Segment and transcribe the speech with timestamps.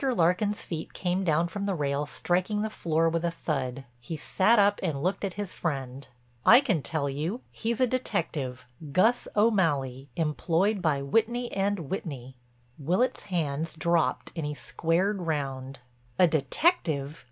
[0.03, 3.85] Larkin's feet came down from the rail striking the floor with a thud.
[3.99, 6.07] He sat up and looked at his friend:
[6.43, 7.41] "I can tell you.
[7.51, 12.35] He's a detective, Gus O'Malley, employed by Whitney & Whitney."
[12.79, 15.77] Willitts' hands dropped and he squared round:
[16.17, 17.19] "A detective!